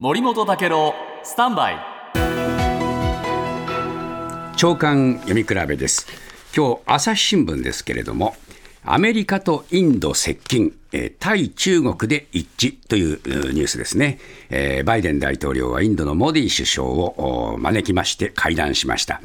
[0.00, 0.92] 森本武郎
[1.22, 1.76] スタンバイ。
[4.56, 6.08] 長官読み比べです。
[6.54, 8.34] 今日朝日新聞ですけれども
[8.84, 10.76] アメリカとインド接近、
[11.20, 13.20] 対中国で一致という
[13.52, 14.18] ニュースですね、
[14.84, 19.22] バイデン大統領はインドのモディ首相を招きまして会談しました。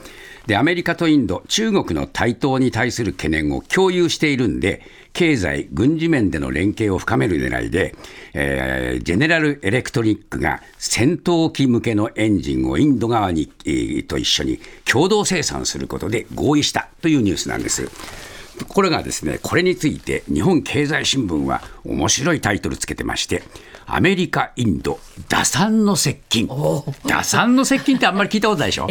[0.48, 4.82] でアメリカとインド中国の台頭に対する懸念を共有しているんで
[5.14, 7.96] 経済、軍事面での連携を深める狙いで、
[8.34, 17.90] えージェネラル・エレクトリックが戦闘機向けのエンジンをインド側に、えーと一緒に共同生産することで合意したというニュースなんです。
[18.68, 23.44] ころがですね、これについて日本経済新聞は面白いタイトルつけてまして、
[23.86, 26.48] アメリカ、インド、打算の接近。
[27.06, 28.88] 打算の接近ってあんまり聞いたことないでしょ？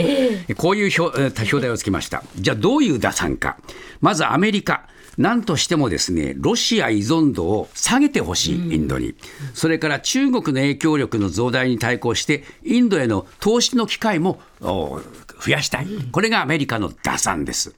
[0.57, 2.23] こういう表題をつけました。
[2.37, 3.59] じゃあどういう打算か。
[4.01, 4.89] まずアメリカ。
[5.17, 9.17] なんとしてもですね、ロシア依存度を下げてほしい、インドに。
[9.53, 15.01] それから中国の影響力の増大に対抗して、インドへの投資の機会もお
[15.45, 15.89] 増やしたい。
[16.13, 17.75] これがアメリカの打算です。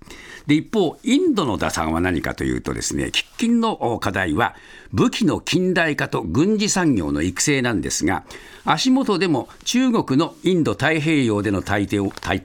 [0.46, 4.54] で、一方、インドの打算は何かというとですね、喫緊のお課題は、
[4.92, 8.24] 武器の近代化と軍事産業の育成なんですが、
[8.64, 12.04] 足元でも中国のインド太平洋での台頭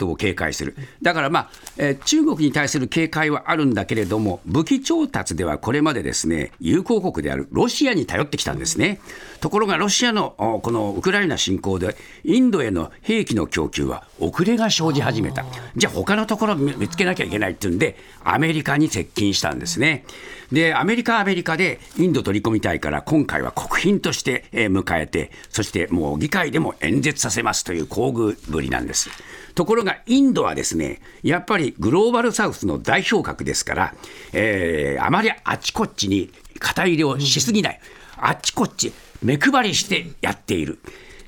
[0.09, 0.75] を警戒する。
[1.01, 8.99] だからまあ、えー中国に対する警戒はあるんだけれども、武器調達ではこれまでですね、友好国であるロシアに頼ってきたんですね。
[9.41, 15.45] ところがロシアのこのウクライナ侵攻で、インドへの兵器の供給は遅れが生じ始めた。
[15.75, 20.05] じゃあ他のところ見つけなきゃいけないっていうんで、アメリカに接近したんですね。
[20.51, 29.09] で、アメリカアメリカでインド取り込みたいから、今回は国賓として迎えて、そしてもう議会でも演説させますという厚遇ぶりなんです。
[29.55, 33.93] ところがインドはですね、やっぱりグローバルサウスの代表格ですから、
[34.33, 37.79] えーあまりあちこちに肩入れをしすぎない。
[38.17, 40.79] あちこち目配りしてやっている。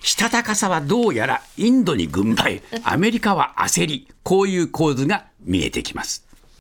[0.01, 6.26] したたかさはどうやらインドに軍配、アメリカは焦り、こういう構図が見えてきます。